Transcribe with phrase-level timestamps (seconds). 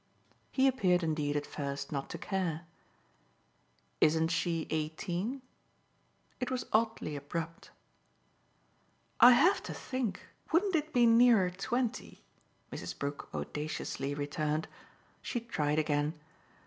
[0.51, 2.65] He appeared indeed at first not to care.
[3.99, 5.43] "Isn't she eighteen?"
[6.39, 7.69] it was oddly abrupt.
[9.19, 10.21] "I have to think.
[10.51, 12.23] Wouldn't it be nearer twenty?"
[12.71, 12.97] Mrs.
[12.97, 14.67] Brook audaciously returned.
[15.21, 16.19] She tried again.